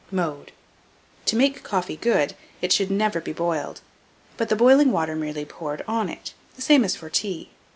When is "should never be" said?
2.71-3.33